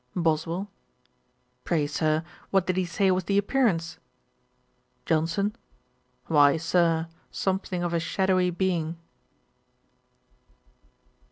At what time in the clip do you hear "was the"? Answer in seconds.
3.11-3.37